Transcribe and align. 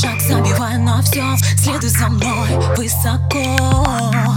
шаг 0.00 0.20
забиваю, 0.20 0.80
на 0.80 1.02
все 1.02 1.24
следуй 1.56 1.88
за 1.88 2.06
мной 2.06 2.48
высоко, 2.76 4.36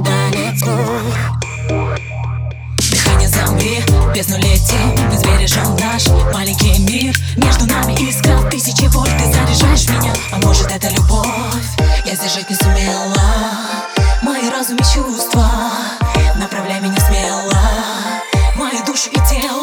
далеко. 0.00 0.76
Дыхание 2.90 3.28
замри, 3.28 3.78
без 4.12 4.28
нулети, 4.28 4.74
мы 5.08 5.16
сбережем 5.16 5.76
наш 5.76 6.08
маленький 6.34 6.76
мир. 6.80 7.14
Между 7.36 7.66
нами 7.66 7.92
искра 7.92 8.42
тысячи 8.50 8.86
вольт, 8.86 9.10
ты 9.18 9.32
заряжаешь 9.32 9.88
меня, 9.88 10.12
а 10.32 10.38
может 10.38 10.66
это 10.72 10.88
любовь? 10.88 11.28
Я 12.04 12.16
сдержать 12.16 12.50
не 12.50 12.56
сумела, 12.56 13.14
мои 14.22 14.50
разум 14.50 14.78
и 14.78 14.82
чувства, 14.82 15.48
направляй 16.36 16.80
меня 16.80 16.98
смело, 17.06 17.54
мою 18.56 18.84
душу 18.84 19.10
и 19.10 19.18
тело. 19.30 19.61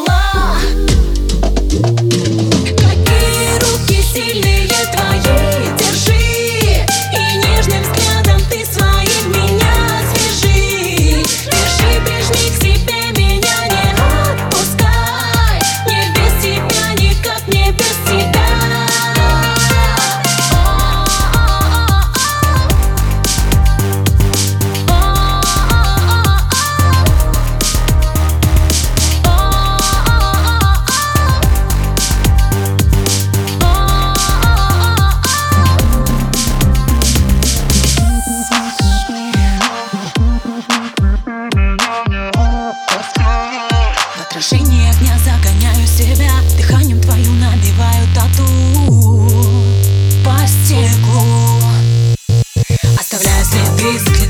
Please. 53.89 54.28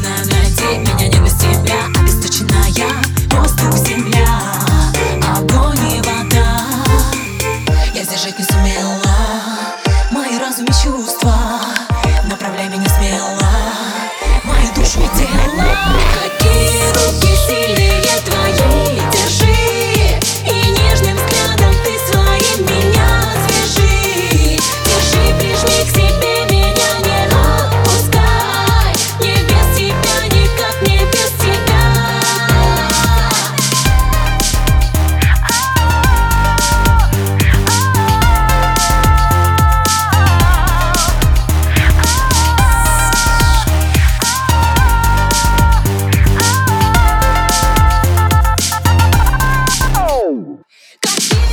Yeah. 51.20 51.49